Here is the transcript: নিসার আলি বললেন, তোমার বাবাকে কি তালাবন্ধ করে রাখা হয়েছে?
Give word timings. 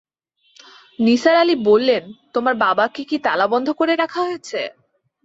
নিসার 0.99 1.35
আলি 1.35 1.55
বললেন, 1.69 2.03
তোমার 2.33 2.55
বাবাকে 2.63 3.01
কি 3.09 3.17
তালাবন্ধ 3.25 3.67
করে 3.79 3.93
রাখা 3.95 4.19
হয়েছে? 4.27 4.61